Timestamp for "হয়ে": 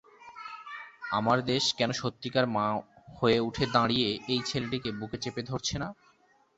3.17-3.39